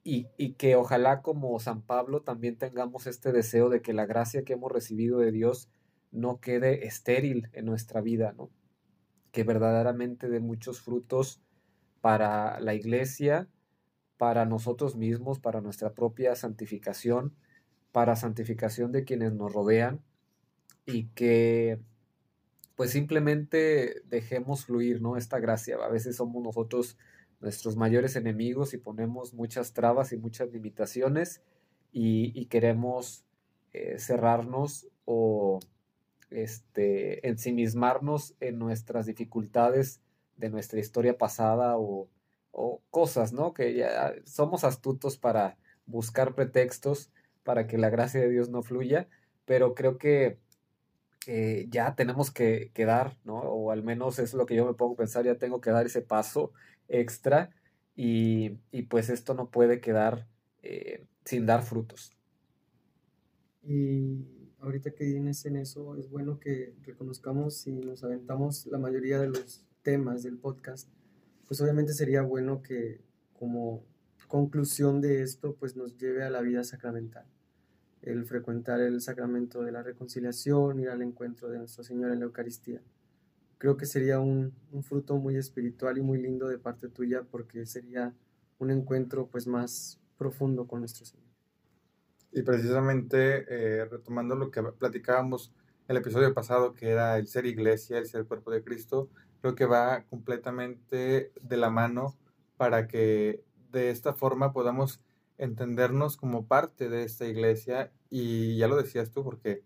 y, 0.09 0.53
que 0.53 0.75
ojalá 0.75 1.21
como 1.21 1.59
San 1.59 1.81
Pablo 1.81 2.21
también 2.21 2.57
tengamos 2.57 3.07
este 3.07 3.31
deseo 3.33 3.67
de 3.67 3.81
que 3.81 3.93
la 3.93 4.05
gracia 4.05 4.43
que 4.43 4.53
hemos 4.53 4.71
recibido 4.71 5.19
de 5.19 5.31
Dios 5.31 5.69
no 6.11 6.39
quede 6.39 6.87
estéril 6.87 7.49
en 7.51 7.65
nuestra 7.65 7.99
vida, 7.99 8.33
¿no? 8.37 8.49
que 9.31 9.43
verdaderamente 9.43 10.29
dé 10.29 10.39
muchos 10.39 10.81
frutos 10.81 11.41
para 11.99 12.59
la 12.61 12.73
iglesia, 12.73 13.49
para 14.17 14.45
nosotros 14.45 14.95
mismos, 14.95 15.39
para 15.39 15.59
nuestra 15.59 15.93
propia 15.93 16.35
santificación 16.35 17.35
para 17.97 18.15
santificación 18.15 18.91
de 18.91 19.03
quienes 19.05 19.33
nos 19.33 19.51
rodean 19.51 20.01
y 20.85 21.07
que 21.15 21.79
pues 22.75 22.91
simplemente 22.91 24.03
dejemos 24.05 24.65
fluir, 24.65 25.01
¿no? 25.01 25.17
Esta 25.17 25.39
gracia. 25.39 25.77
A 25.77 25.89
veces 25.89 26.15
somos 26.15 26.43
nosotros 26.43 26.95
nuestros 27.39 27.75
mayores 27.75 28.15
enemigos 28.15 28.73
y 28.73 28.77
ponemos 28.77 29.33
muchas 29.33 29.73
trabas 29.73 30.11
y 30.11 30.17
muchas 30.17 30.51
limitaciones 30.51 31.41
y, 31.91 32.45
queremos 32.45 33.25
eh, 33.73 33.97
cerrarnos 33.97 34.87
o 35.05 35.59
este, 36.29 37.27
ensimismarnos 37.27 38.35
en 38.39 38.59
nuestras 38.59 39.05
dificultades 39.05 40.01
de 40.35 40.49
nuestra 40.49 40.79
historia 40.79 41.17
pasada 41.17 41.77
o, 41.77 42.07
o 42.51 42.81
cosas, 42.91 43.33
¿no? 43.33 43.53
Que 43.53 43.73
ya 43.75 44.13
somos 44.25 44.63
astutos 44.63 45.17
para 45.17 45.57
buscar 45.85 46.35
pretextos 46.35 47.11
para 47.43 47.65
que 47.65 47.77
la 47.77 47.89
gracia 47.89 48.19
de 48.19 48.29
Dios 48.29 48.49
no 48.49 48.61
fluya, 48.61 49.07
pero 49.45 49.73
creo 49.73 49.97
que 49.97 50.37
eh, 51.27 51.67
ya 51.69 51.95
tenemos 51.95 52.31
que, 52.31 52.71
dar, 52.75 53.17
¿no? 53.23 53.41
Al 53.71 53.83
menos 53.83 54.19
es 54.19 54.33
lo 54.33 54.45
que 54.45 54.55
yo 54.55 54.65
me 54.65 54.73
pongo 54.73 54.93
a 54.93 54.97
pensar, 54.97 55.25
ya 55.25 55.35
tengo 55.35 55.61
que 55.61 55.71
dar 55.71 55.85
ese 55.85 56.01
paso 56.01 56.51
extra 56.87 57.51
y, 57.95 58.49
pues 58.89 59.09
esto 59.09 59.33
no 59.33 59.49
puede 59.49 59.79
quedar 59.79 60.27
eh, 60.61 61.05
sin 61.25 61.45
dar 61.45 61.63
frutos. 61.63 62.11
Y 63.63 64.25
ahorita 64.59 64.91
que 64.91 65.05
vienes 65.05 65.45
en 65.45 65.57
eso, 65.57 65.95
es 65.97 66.09
bueno 66.09 66.39
que 66.39 66.73
reconozcamos 66.83 67.67
y 67.67 67.73
nos 67.73 68.03
aventamos 68.03 68.65
la 68.67 68.77
mayoría 68.77 69.19
de 69.19 69.29
los 69.29 69.65
temas 69.81 70.23
del 70.23 70.37
podcast, 70.37 70.89
pues 71.47 71.59
obviamente 71.61 71.93
sería 71.93 72.21
bueno 72.21 72.61
que 72.61 73.01
como 73.33 73.83
conclusión 74.27 75.01
de 75.01 75.21
esto, 75.21 75.55
pues 75.55 75.75
nos 75.75 75.97
lleve 75.97 76.23
a 76.23 76.29
la 76.29 76.41
vida 76.41 76.63
sacramental 76.63 77.25
el 78.01 78.25
frecuentar 78.25 78.79
el 78.79 79.01
sacramento 79.01 79.61
de 79.63 79.71
la 79.71 79.83
reconciliación, 79.83 80.79
ir 80.79 80.89
al 80.89 81.01
encuentro 81.01 81.49
de 81.49 81.59
Nuestro 81.59 81.83
Señor 81.83 82.11
en 82.11 82.19
la 82.19 82.25
Eucaristía. 82.25 82.81
Creo 83.57 83.77
que 83.77 83.85
sería 83.85 84.19
un, 84.19 84.53
fruto 84.83 85.17
muy 85.17 85.35
espiritual 85.35 85.97
y 85.97 86.01
muy 86.01 86.21
lindo 86.21 86.47
de 86.47 86.59
parte 86.59 86.89
tuya 86.89 87.23
porque 87.29 87.65
sería 87.65 88.13
un 88.59 88.71
encuentro 88.71 89.27
pues 89.27 89.47
más 89.47 89.99
profundo 90.17 90.67
con 90.67 90.79
nuestro 90.79 91.05
Señor. 91.05 91.25
Y 92.31 92.43
precisamente 92.43 93.45
eh, 93.49 93.85
retomando 93.85 94.35
lo 94.35 94.51
que 94.51 94.61
platicábamos 94.61 95.51
el 95.87 95.97
episodio 95.97 96.33
pasado, 96.33 96.73
que 96.73 96.89
era 96.89 97.17
el 97.17 97.27
ser 97.27 97.45
iglesia, 97.45 97.97
el 97.97 98.05
ser 98.05 98.25
cuerpo 98.25 98.51
de 98.51 98.63
Cristo, 98.63 99.09
creo 99.41 99.55
que 99.55 99.65
va 99.65 100.03
completamente 100.03 101.31
de 101.41 101.57
la 101.57 101.69
mano 101.69 102.15
para 102.57 102.87
que 102.87 103.43
de 103.71 103.89
esta 103.89 104.13
forma 104.13 104.53
podamos 104.53 105.01
entendernos 105.37 106.17
como 106.17 106.45
parte 106.45 106.89
de 106.89 107.03
esta 107.03 107.25
iglesia 107.25 107.91
y 108.09 108.57
ya 108.57 108.67
lo 108.67 108.75
decías 108.75 109.11
tú, 109.11 109.23
porque 109.23 109.63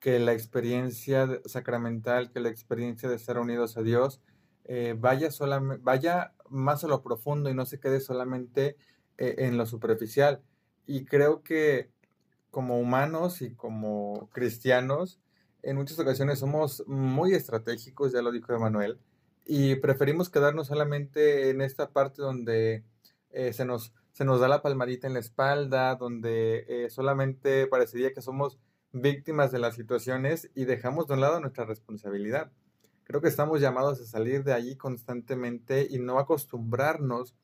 que 0.00 0.18
la 0.18 0.32
experiencia 0.32 1.40
sacramental, 1.44 2.30
que 2.30 2.40
la 2.40 2.48
experiencia 2.48 3.08
de 3.08 3.16
estar 3.16 3.38
unidos 3.38 3.76
a 3.76 3.82
Dios 3.82 4.20
eh, 4.64 4.94
vaya, 4.98 5.28
vaya 5.80 6.34
más 6.48 6.84
a 6.84 6.88
lo 6.88 7.02
profundo 7.02 7.50
y 7.50 7.54
no 7.54 7.66
se 7.66 7.80
quede 7.80 8.00
solamente 8.00 8.76
eh, 9.16 9.36
en 9.38 9.56
lo 9.56 9.66
superficial. 9.66 10.42
Y 10.86 11.04
creo 11.04 11.42
que 11.42 11.90
como 12.50 12.78
humanos 12.78 13.42
y 13.42 13.54
como 13.54 14.28
cristianos, 14.32 15.20
en 15.62 15.76
muchas 15.76 15.98
ocasiones 15.98 16.38
somos 16.38 16.84
muy 16.86 17.34
estratégicos, 17.34 18.12
ya 18.12 18.22
lo 18.22 18.30
dijo 18.30 18.52
Emanuel, 18.52 18.98
y 19.44 19.76
preferimos 19.76 20.30
quedarnos 20.30 20.68
solamente 20.68 21.50
en 21.50 21.60
esta 21.60 21.90
parte 21.90 22.22
donde 22.22 22.84
eh, 23.30 23.52
se 23.52 23.64
nos 23.64 23.92
se 24.12 24.24
nos 24.24 24.40
da 24.40 24.48
la 24.48 24.62
palmadita 24.62 25.06
en 25.06 25.14
la 25.14 25.20
espalda, 25.20 25.94
donde 25.94 26.88
solamente 26.90 27.68
parecería 27.68 28.12
que 28.12 28.20
somos 28.20 28.58
víctimas 28.92 29.52
de 29.52 29.58
las 29.58 29.74
situaciones 29.74 30.50
y 30.54 30.64
dejamos 30.64 31.06
de 31.06 31.14
un 31.14 31.20
lado 31.20 31.40
nuestra 31.40 31.64
responsabilidad. 31.64 32.50
Creo 33.04 33.20
que 33.20 33.28
estamos 33.28 33.60
llamados 33.60 34.00
a 34.00 34.06
salir 34.06 34.44
de 34.44 34.52
allí 34.52 34.76
constantemente 34.76 35.86
y 35.88 35.98
no 35.98 36.18
acostumbrarnos 36.18 37.34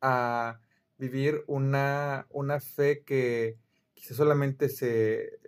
a 0.00 0.60
vivir 0.98 1.44
una, 1.46 2.26
una 2.30 2.60
fe 2.60 3.02
que 3.04 3.56
quizás 3.94 4.16
solamente 4.16 4.68
se 4.68 5.38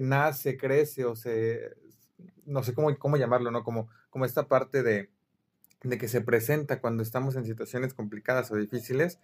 nace, 0.00 0.56
crece 0.56 1.04
o 1.04 1.16
se, 1.16 1.74
no 2.44 2.62
sé 2.62 2.74
cómo, 2.74 2.96
cómo 2.98 3.16
llamarlo, 3.16 3.50
¿no? 3.50 3.64
Como, 3.64 3.88
como 4.10 4.24
esta 4.24 4.46
parte 4.46 4.82
de, 4.82 5.10
de 5.82 5.98
que 5.98 6.08
se 6.08 6.20
presenta 6.20 6.80
cuando 6.80 7.02
estamos 7.02 7.36
en 7.36 7.44
situaciones 7.44 7.94
complicadas 7.94 8.50
o 8.50 8.56
difíciles 8.56 9.18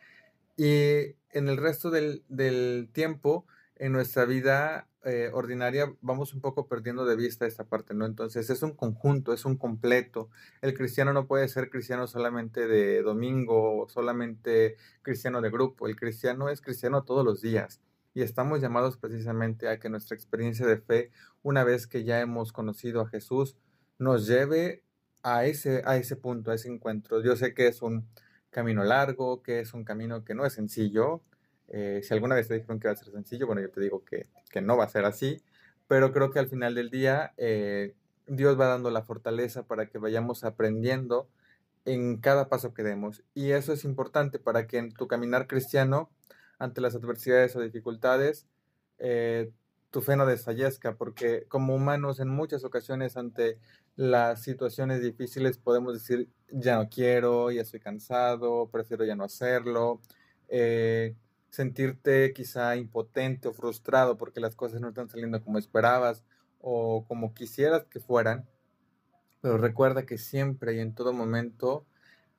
y 0.57 1.17
en 1.31 1.49
el 1.49 1.57
resto 1.57 1.91
del, 1.91 2.89
tiempo, 2.93 3.47
en 3.77 3.93
nuestra 3.93 4.25
vida 4.25 4.87
eh, 5.05 5.31
ordinaria, 5.33 5.93
vamos 6.01 6.35
un 6.35 6.41
poco 6.41 6.67
perdiendo 6.67 7.05
de 7.05 7.17
vista 7.17 7.47
esta 7.47 7.65
parte, 7.65 7.95
¿no? 7.95 8.07
Entonces 8.07 8.51
es 8.51 8.63
un 8.63 8.73
conjunto, 8.73 9.33
es 9.33 9.45
un 9.45 9.57
completo. 9.57 10.31
El 10.63 10.75
cristiano 10.75 11.13
no 11.13 11.27
puede 11.27 11.49
ser 11.49 11.71
cristiano 11.71 12.07
solamente 12.07 12.67
de 12.67 13.03
domingo 13.03 13.87
solamente 13.89 14.77
cristiano 15.03 15.41
de 15.41 15.51
grupo. 15.51 15.87
El 15.87 15.97
cristiano 15.97 16.49
es 16.49 16.61
cristiano 16.61 17.05
todos 17.05 17.25
los 17.25 17.41
días. 17.43 17.81
Y 18.15 18.23
estamos 18.23 18.61
llamados 18.61 18.97
precisamente 18.97 19.69
a 19.69 19.79
que 19.79 19.89
nuestra 19.89 20.15
experiencia 20.15 20.67
de 20.67 20.79
fe, 20.79 21.11
una 21.43 21.65
vez 21.65 21.87
que 21.87 22.05
ya 22.05 22.21
hemos 22.21 22.53
conocido 22.53 23.01
a 23.01 23.09
Jesús, 23.09 23.57
nos 23.99 24.27
lleve 24.27 24.83
a 25.23 25.47
ese, 25.47 25.83
a 25.85 25.97
ese 25.97 26.17
punto, 26.17 26.51
a 26.51 26.55
ese 26.55 26.69
encuentro. 26.69 27.23
Yo 27.23 27.37
sé 27.37 27.55
que 27.55 27.67
es 27.67 27.83
un, 27.83 28.07
camino 28.55 28.85
largo, 28.85 29.43
que 29.43 29.61
es 29.61 29.75
un 29.75 29.85
camino 29.85 30.25
que 30.25 30.35
no 30.35 30.47
es 30.47 30.55
sencillo. 30.55 31.21
Eh, 31.77 32.03
si 32.05 32.15
alguna 32.15 32.37
vez 32.37 32.47
te 32.47 32.55
dijeron 32.55 32.79
que 32.79 32.87
va 32.87 32.95
a 32.95 32.97
ser 32.97 33.11
sencillo, 33.11 33.49
bueno, 33.49 33.61
yo 33.61 33.69
te 33.69 33.81
digo 33.81 34.05
que, 34.05 34.29
no 34.63 34.77
va 34.77 34.85
a 34.85 34.89
ser 34.89 35.05
así, 35.05 35.43
pero 35.89 36.13
creo 36.13 36.31
que 36.31 36.39
al 36.39 36.47
final 36.47 36.77
del 36.77 36.89
día 36.89 37.35
eh, 37.37 37.97
Dios 38.29 38.59
va 38.59 38.69
dando 38.69 38.93
la 38.93 39.03
fortaleza 39.03 39.65
para 39.65 39.87
que 39.89 39.99
vayamos 39.99 40.45
aprendiendo 40.45 41.29
en 41.85 42.19
cada 42.19 42.49
paso 42.49 42.75
que 42.75 42.85
demos. 42.85 43.25
Y 43.35 43.51
eso 43.51 43.73
es 43.73 43.85
importante 43.85 44.39
para 44.39 44.69
que 44.69 44.79
en 44.79 44.93
tu 44.93 45.09
caminar 45.09 45.49
cristiano, 45.49 46.11
ante 46.61 46.81
las 46.81 46.95
adversidades 46.95 47.57
o 47.57 47.61
dificultades, 47.61 48.47
eh, 48.99 49.51
tu 49.91 50.01
fe 50.01 50.15
no 50.15 50.27
desfallezca, 50.27 50.95
porque 50.95 51.47
como 51.49 51.75
humanos 51.75 52.21
en 52.21 52.29
muchas 52.29 52.63
ocasiones 52.63 53.17
ante 53.17 53.59
las 53.97 54.43
situaciones 54.43 55.03
difíciles 55.03 55.59
podemos 55.59 55.93
decir, 55.95 56.29
ya 56.53 56.77
no 56.77 56.89
quiero, 56.89 57.51
ya 57.51 57.63
estoy 57.63 57.81
cansado, 57.81 58.69
prefiero 58.71 59.05
ya 59.05 59.17
no 59.17 59.25
hacerlo, 59.25 60.01
eh, 60.49 61.17
sentirte 61.55 62.33
quizá 62.33 62.77
impotente 62.77 63.47
o 63.47 63.53
frustrado 63.53 64.19
porque 64.19 64.41
las 64.41 64.57
cosas 64.57 64.81
no 64.81 64.89
están 64.89 65.09
saliendo 65.09 65.43
como 65.43 65.59
esperabas 65.59 66.25
o 66.61 67.05
como 67.07 67.33
quisieras 67.33 67.85
que 67.85 68.01
fueran, 68.01 68.49
pero 69.41 69.59
recuerda 69.59 70.05
que 70.05 70.19
siempre 70.19 70.75
y 70.75 70.81
en 70.81 70.95
todo 70.95 71.13
momento, 71.13 71.87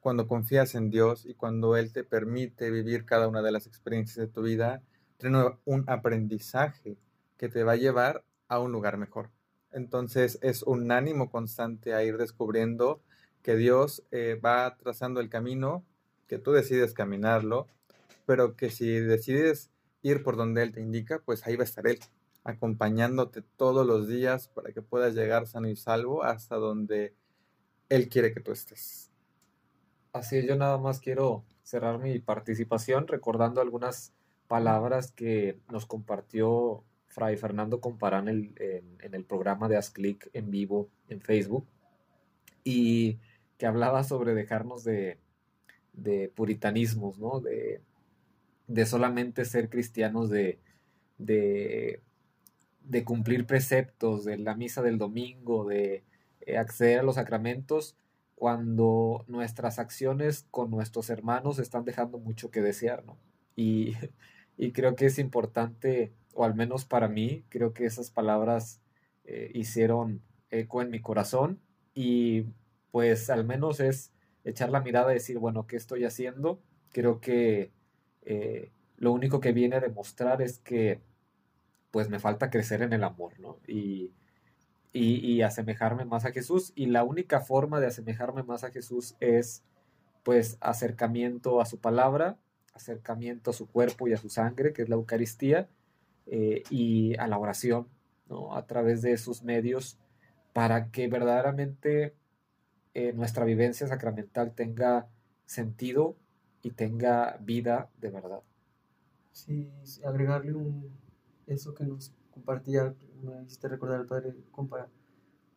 cuando 0.01 0.27
confías 0.27 0.75
en 0.75 0.89
Dios 0.89 1.25
y 1.25 1.33
cuando 1.33 1.77
Él 1.77 1.93
te 1.93 2.03
permite 2.03 2.71
vivir 2.71 3.05
cada 3.05 3.27
una 3.27 3.41
de 3.41 3.51
las 3.51 3.67
experiencias 3.67 4.17
de 4.17 4.33
tu 4.33 4.41
vida, 4.41 4.81
tiene 5.17 5.57
un 5.63 5.85
aprendizaje 5.87 6.97
que 7.37 7.47
te 7.47 7.63
va 7.63 7.73
a 7.73 7.77
llevar 7.77 8.23
a 8.49 8.59
un 8.59 8.71
lugar 8.71 8.97
mejor. 8.97 9.29
Entonces 9.71 10.39
es 10.41 10.61
un 10.63 10.91
ánimo 10.91 11.29
constante 11.29 11.93
a 11.93 12.03
ir 12.03 12.17
descubriendo 12.17 13.01
que 13.43 13.55
Dios 13.55 14.03
eh, 14.11 14.39
va 14.43 14.75
trazando 14.75 15.21
el 15.21 15.29
camino, 15.29 15.85
que 16.27 16.39
tú 16.39 16.51
decides 16.51 16.93
caminarlo, 16.93 17.67
pero 18.25 18.55
que 18.55 18.69
si 18.69 18.99
decides 18.99 19.71
ir 20.01 20.23
por 20.23 20.37
donde 20.37 20.63
Él 20.63 20.71
te 20.71 20.81
indica, 20.81 21.21
pues 21.25 21.45
ahí 21.45 21.55
va 21.55 21.63
a 21.63 21.65
estar 21.65 21.87
Él, 21.87 21.99
acompañándote 22.43 23.41
todos 23.41 23.85
los 23.85 24.07
días 24.07 24.47
para 24.49 24.71
que 24.71 24.81
puedas 24.81 25.15
llegar 25.15 25.47
sano 25.47 25.67
y 25.67 25.75
salvo 25.75 26.23
hasta 26.23 26.55
donde 26.55 27.15
Él 27.89 28.07
quiere 28.09 28.33
que 28.33 28.39
tú 28.39 28.51
estés. 28.51 29.11
Así 30.13 30.37
es, 30.37 30.45
yo 30.45 30.55
nada 30.55 30.77
más 30.77 30.99
quiero 30.99 31.43
cerrar 31.63 31.99
mi 31.99 32.19
participación 32.19 33.07
recordando 33.07 33.61
algunas 33.61 34.13
palabras 34.47 35.11
que 35.11 35.59
nos 35.71 35.85
compartió 35.85 36.83
Fray 37.07 37.35
Fernando 37.37 37.81
Comparán 37.81 38.27
en, 38.27 38.53
el 38.99 39.25
programa 39.25 39.67
de 39.67 39.77
Asclick 39.77 40.29
en 40.33 40.51
vivo 40.51 40.89
en 41.09 41.21
Facebook 41.21 41.67
y 42.63 43.19
que 43.57 43.65
hablaba 43.65 44.03
sobre 44.03 44.33
dejarnos 44.33 44.83
de, 44.83 45.17
de 45.93 46.31
puritanismos, 46.35 47.17
¿no? 47.19 47.39
De, 47.39 47.81
de, 48.67 48.85
solamente 48.85 49.45
ser 49.45 49.69
cristianos 49.69 50.29
de, 50.29 50.59
de, 51.17 52.01
de, 52.81 53.03
cumplir 53.03 53.45
preceptos, 53.45 54.25
de 54.25 54.37
la 54.37 54.55
misa 54.55 54.81
del 54.81 54.97
domingo, 54.97 55.65
de 55.65 56.03
eh, 56.41 56.57
acceder 56.57 56.99
a 56.99 57.03
los 57.03 57.15
sacramentos, 57.15 57.95
cuando 58.35 59.23
nuestras 59.27 59.79
acciones 59.79 60.45
con 60.51 60.69
nuestros 60.69 61.09
hermanos 61.09 61.59
están 61.59 61.85
dejando 61.85 62.17
mucho 62.19 62.51
que 62.51 62.61
desear, 62.61 63.05
¿no? 63.05 63.17
Y, 63.55 63.93
y 64.57 64.71
creo 64.71 64.95
que 64.95 65.05
es 65.07 65.19
importante 65.19 66.13
o 66.35 66.43
al 66.43 66.53
menos 66.53 66.85
para 66.85 67.07
mí, 67.07 67.45
creo 67.49 67.73
que 67.73 67.85
esas 67.85 68.11
palabras 68.11 68.81
eh, 69.23 69.49
hicieron 69.55 70.21
eco 70.51 70.81
en 70.81 70.91
mi 70.91 70.99
corazón 70.99 71.59
y 71.93 72.45
pues 72.91 73.29
al 73.29 73.45
menos 73.45 73.79
es 73.79 74.11
echar 74.43 74.69
la 74.69 74.81
mirada 74.81 75.11
y 75.11 75.15
decir, 75.15 75.39
bueno, 75.39 75.65
¿qué 75.65 75.77
estoy 75.77 76.03
haciendo? 76.03 76.61
Creo 76.91 77.21
que 77.21 77.71
eh, 78.25 78.71
lo 78.97 79.11
único 79.11 79.39
que 79.39 79.53
viene 79.53 79.77
a 79.77 79.79
demostrar 79.81 80.41
es 80.41 80.59
que 80.59 81.01
pues 81.91 82.09
me 82.09 82.19
falta 82.19 82.49
crecer 82.49 82.81
en 82.81 82.93
el 82.93 83.03
amor, 83.03 83.39
¿no? 83.39 83.57
Y, 83.67 84.11
y, 84.91 85.15
y, 85.25 85.41
asemejarme 85.41 86.05
más 86.05 86.25
a 86.25 86.31
Jesús. 86.31 86.73
Y 86.75 86.87
la 86.87 87.03
única 87.03 87.39
forma 87.39 87.79
de 87.79 87.87
asemejarme 87.87 88.43
más 88.43 88.63
a 88.63 88.71
Jesús 88.71 89.15
es 89.19 89.63
pues 90.23 90.57
acercamiento 90.59 91.61
a 91.61 91.65
su 91.65 91.79
palabra, 91.79 92.37
acercamiento 92.73 93.51
a 93.51 93.53
su 93.53 93.67
cuerpo 93.67 94.07
y 94.07 94.13
a 94.13 94.17
su 94.17 94.29
sangre, 94.29 94.73
que 94.73 94.81
es 94.81 94.89
la 94.89 94.95
Eucaristía, 94.95 95.69
eh, 96.25 96.63
y 96.69 97.15
a 97.17 97.27
la 97.27 97.37
oración, 97.37 97.87
¿no? 98.27 98.55
a 98.55 98.65
través 98.65 99.01
de 99.01 99.11
esos 99.11 99.43
medios, 99.43 99.97
para 100.53 100.89
que 100.89 101.07
verdaderamente 101.07 102.15
eh, 102.95 103.13
nuestra 103.13 103.45
vivencia 103.45 103.87
sacramental 103.87 104.53
tenga 104.53 105.07
sentido 105.45 106.15
y 106.65 106.71
tenga 106.71 107.37
vida 107.41 107.91
de 108.01 108.09
verdad. 108.09 108.41
Sí, 109.31 109.71
agregarle 110.03 110.51
un, 110.55 110.89
eso 111.45 111.75
que 111.75 111.85
nos 111.85 112.11
compartía, 112.31 112.95
me 113.21 113.43
hiciste 113.43 113.67
recordar 113.67 113.99
al 113.99 114.07
Padre 114.07 114.33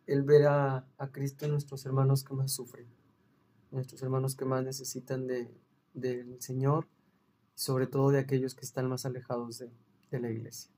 el 0.06 0.22
ver 0.22 0.46
a, 0.48 0.86
a, 0.98 1.08
Cristo 1.10 1.46
en 1.46 1.52
nuestros 1.52 1.86
hermanos 1.86 2.24
que 2.24 2.34
más 2.34 2.52
sufren, 2.52 2.86
nuestros 3.70 4.02
hermanos 4.02 4.36
que 4.36 4.44
más 4.44 4.62
necesitan 4.62 5.26
de, 5.26 5.50
del 5.94 6.42
Señor, 6.42 6.86
sobre 7.54 7.86
todo 7.86 8.10
de 8.10 8.18
aquellos 8.18 8.54
que 8.54 8.66
están 8.66 8.86
más 8.86 9.06
alejados 9.06 9.60
de, 9.60 9.70
de 10.10 10.20
la 10.20 10.28
iglesia. 10.28 10.70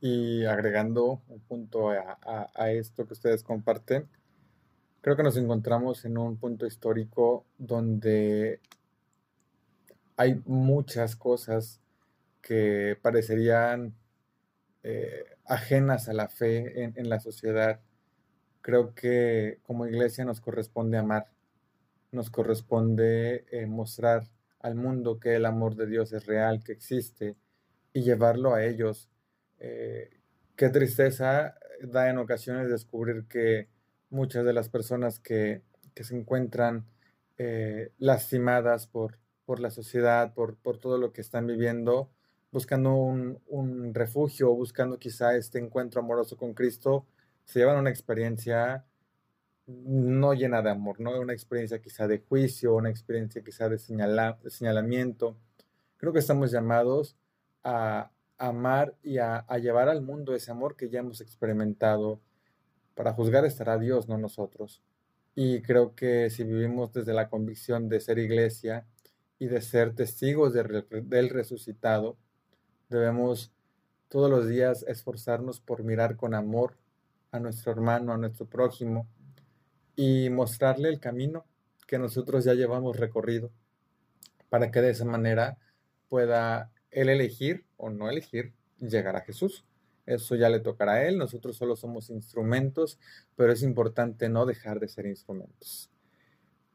Y 0.00 0.46
agregando 0.46 1.20
un 1.28 1.40
punto 1.40 1.90
a, 1.90 2.70
esto 2.70 3.06
que 3.06 3.12
ustedes 3.12 3.42
comparten, 3.42 4.08
creo 5.02 5.16
que 5.16 5.24
nos 5.24 5.36
encontramos 5.36 6.04
en 6.04 6.16
un 6.16 6.38
punto 6.38 6.64
histórico 6.64 7.44
donde 7.58 8.60
hay 10.16 10.40
muchas 10.46 11.16
cosas 11.16 11.80
que 12.40 12.96
parecerían 13.02 13.94
eh, 14.84 15.24
ajenas 15.44 16.08
a 16.08 16.12
la 16.12 16.28
fe 16.28 16.84
en, 16.84 17.08
la 17.08 17.18
sociedad. 17.18 17.80
Creo 18.60 18.94
que 18.94 19.58
como 19.64 19.86
iglesia 19.86 20.24
nos 20.24 20.40
corresponde 20.40 20.98
amar, 20.98 21.26
nos 22.12 22.30
corresponde 22.30 23.44
eh, 23.50 23.66
mostrar 23.66 24.28
al 24.60 24.76
mundo 24.76 25.18
que 25.18 25.34
el 25.34 25.46
amor 25.46 25.74
de 25.74 25.86
Dios 25.86 26.12
es 26.12 26.26
real, 26.26 26.62
que 26.62 26.72
existe, 26.72 27.36
y 27.92 28.02
llevarlo 28.02 28.54
a 28.54 28.64
ellos. 28.64 29.08
Eh, 29.58 30.10
qué 30.54 30.68
tristeza 30.68 31.56
da 31.82 32.08
en 32.08 32.18
ocasiones 32.18 32.68
descubrir 32.70 33.26
que 33.26 33.68
muchas 34.12 34.44
de 34.44 34.52
las 34.52 34.68
personas 34.68 35.18
que, 35.18 35.62
se 35.96 36.16
encuentran 36.16 36.86
eh, 37.38 37.92
lastimadas 37.98 38.86
por, 38.86 39.18
por 39.44 39.60
la 39.60 39.70
sociedad, 39.70 40.32
por, 40.34 40.56
por, 40.56 40.78
todo 40.78 40.98
lo 40.98 41.12
que 41.12 41.20
están 41.20 41.46
viviendo, 41.46 42.10
buscando 42.50 42.94
un, 42.94 43.40
un, 43.48 43.92
refugio, 43.94 44.54
buscando 44.54 44.98
quizá 44.98 45.36
este 45.36 45.58
encuentro 45.58 46.00
amoroso 46.00 46.36
con 46.36 46.54
Cristo, 46.54 47.06
se 47.44 47.58
llevan 47.58 47.78
una 47.78 47.90
experiencia 47.90 48.86
no 49.66 50.34
llena 50.34 50.62
de 50.62 50.70
amor, 50.70 51.00
¿no? 51.00 51.18
Una 51.20 51.32
experiencia 51.32 51.80
quizá 51.80 52.06
de 52.08 52.18
juicio, 52.18 52.74
una 52.74 52.90
experiencia 52.90 53.42
quizá 53.42 53.68
de, 53.68 53.76
de 53.76 54.50
señalamiento. 54.50 55.36
Creo 55.96 56.12
que 56.12 56.18
estamos 56.18 56.50
llamados 56.50 57.16
a 57.62 58.10
amar 58.38 58.96
y 59.02 59.18
a, 59.18 59.46
llevar 59.58 59.88
al 59.88 60.02
mundo 60.02 60.34
ese 60.34 60.50
amor 60.50 60.76
que 60.76 60.88
ya 60.88 61.00
hemos 61.00 61.20
experimentado. 61.20 62.20
Para 62.94 63.12
juzgar 63.12 63.44
estará 63.44 63.78
Dios, 63.78 64.08
no 64.08 64.18
nosotros. 64.18 64.82
Y 65.34 65.62
creo 65.62 65.94
que 65.94 66.30
si 66.30 66.44
vivimos 66.44 66.92
desde 66.92 67.14
la 67.14 67.28
convicción 67.28 67.88
de 67.88 68.00
ser 68.00 68.18
iglesia 68.18 68.86
y 69.38 69.46
de 69.46 69.60
ser 69.62 69.94
testigos 69.94 70.52
del 70.52 71.30
resucitado, 71.30 72.16
debemos 72.88 73.52
todos 74.08 74.30
los 74.30 74.46
días 74.46 74.84
esforzarnos 74.86 75.60
por 75.60 75.84
mirar 75.84 76.16
con 76.16 76.34
amor 76.34 76.76
a 77.30 77.40
nuestro 77.40 77.72
hermano, 77.72 78.12
a 78.12 78.18
nuestro 78.18 78.46
prójimo 78.46 79.06
y 79.96 80.28
mostrarle 80.28 80.90
el 80.90 81.00
camino 81.00 81.46
que 81.86 81.98
nosotros 81.98 82.44
ya 82.44 82.54
llevamos 82.54 82.98
recorrido 82.98 83.50
para 84.50 84.70
que 84.70 84.82
de 84.82 84.90
esa 84.90 85.06
manera 85.06 85.56
pueda 86.08 86.70
el 86.90 87.08
elegir 87.08 87.64
o 87.78 87.88
no 87.88 88.10
elegir 88.10 88.52
llegar 88.78 89.16
a 89.16 89.22
Jesús. 89.22 89.64
Eso 90.06 90.34
ya 90.34 90.48
le 90.48 90.60
tocará 90.60 90.94
a 90.94 91.06
Él, 91.06 91.18
nosotros 91.18 91.56
solo 91.56 91.76
somos 91.76 92.10
instrumentos, 92.10 92.98
pero 93.36 93.52
es 93.52 93.62
importante 93.62 94.28
no 94.28 94.46
dejar 94.46 94.80
de 94.80 94.88
ser 94.88 95.06
instrumentos. 95.06 95.90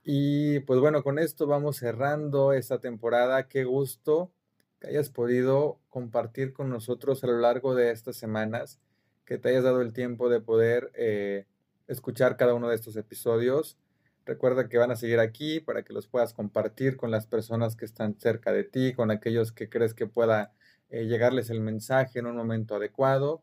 Y 0.03 0.61
pues 0.61 0.79
bueno, 0.79 1.03
con 1.03 1.19
esto 1.19 1.47
vamos 1.47 1.77
cerrando 1.77 2.53
esta 2.53 2.79
temporada. 2.79 3.49
Qué 3.49 3.65
gusto 3.65 4.31
que 4.79 4.87
hayas 4.87 5.09
podido 5.09 5.81
compartir 5.89 6.53
con 6.53 6.69
nosotros 6.69 7.23
a 7.23 7.27
lo 7.27 7.37
largo 7.39 7.75
de 7.75 7.91
estas 7.91 8.15
semanas, 8.15 8.79
que 9.25 9.37
te 9.37 9.49
hayas 9.49 9.65
dado 9.65 9.81
el 9.81 9.91
tiempo 9.91 10.29
de 10.29 10.39
poder 10.39 10.91
eh, 10.95 11.45
escuchar 11.87 12.37
cada 12.37 12.53
uno 12.53 12.69
de 12.69 12.75
estos 12.75 12.95
episodios. 12.95 13.77
Recuerda 14.25 14.69
que 14.69 14.77
van 14.77 14.91
a 14.91 14.95
seguir 14.95 15.19
aquí 15.19 15.59
para 15.59 15.83
que 15.83 15.91
los 15.91 16.07
puedas 16.07 16.33
compartir 16.33 16.95
con 16.95 17.11
las 17.11 17.27
personas 17.27 17.75
que 17.75 17.83
están 17.83 18.17
cerca 18.17 18.53
de 18.53 18.63
ti, 18.63 18.93
con 18.93 19.11
aquellos 19.11 19.51
que 19.51 19.69
crees 19.69 19.93
que 19.93 20.07
pueda 20.07 20.53
eh, 20.89 21.05
llegarles 21.05 21.49
el 21.49 21.59
mensaje 21.59 22.19
en 22.19 22.27
un 22.27 22.35
momento 22.35 22.75
adecuado. 22.75 23.41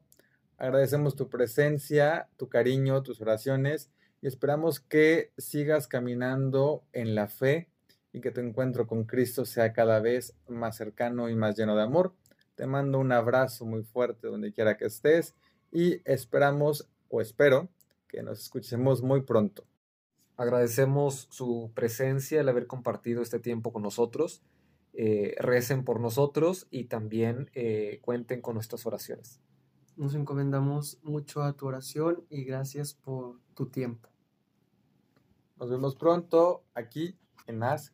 Agradecemos 0.56 1.16
tu 1.16 1.28
presencia, 1.28 2.28
tu 2.36 2.48
cariño, 2.48 3.02
tus 3.02 3.20
oraciones 3.20 3.90
y 4.22 4.26
esperamos 4.26 4.80
que 4.80 5.32
sigas 5.36 5.86
caminando 5.86 6.84
en 6.92 7.14
la 7.14 7.28
fe 7.28 7.68
y 8.12 8.20
que 8.20 8.30
tu 8.30 8.40
encuentro 8.40 8.86
con 8.86 9.04
Cristo 9.04 9.44
sea 9.44 9.72
cada 9.72 10.00
vez 10.00 10.34
más 10.48 10.76
cercano 10.76 11.28
y 11.28 11.34
más 11.34 11.56
lleno 11.56 11.76
de 11.76 11.82
amor. 11.82 12.14
Te 12.54 12.66
mando 12.66 12.98
un 13.00 13.12
abrazo 13.12 13.66
muy 13.66 13.82
fuerte 13.82 14.28
donde 14.28 14.52
quiera 14.52 14.76
que 14.76 14.86
estés 14.86 15.34
y 15.72 16.00
esperamos 16.04 16.88
o 17.08 17.20
espero 17.20 17.68
que 18.08 18.22
nos 18.22 18.40
escuchemos 18.40 19.02
muy 19.02 19.22
pronto. 19.22 19.66
Agradecemos 20.36 21.28
su 21.30 21.72
presencia, 21.74 22.40
el 22.40 22.48
haber 22.48 22.66
compartido 22.66 23.22
este 23.22 23.40
tiempo 23.40 23.72
con 23.72 23.82
nosotros. 23.82 24.42
Eh, 24.96 25.34
recen 25.40 25.84
por 25.84 25.98
nosotros 25.98 26.68
y 26.70 26.84
también 26.84 27.50
eh, 27.54 27.98
cuenten 28.00 28.40
con 28.40 28.54
nuestras 28.54 28.86
oraciones. 28.86 29.40
Nos 29.96 30.14
encomendamos 30.14 31.00
mucho 31.02 31.42
a 31.42 31.52
tu 31.54 31.66
oración 31.66 32.24
y 32.30 32.44
gracias 32.44 32.94
por 32.94 33.40
tu 33.54 33.66
tiempo. 33.66 34.08
Nos 35.58 35.68
vemos 35.68 35.96
pronto 35.96 36.62
aquí 36.74 37.18
en 37.48 37.64
As 37.64 37.90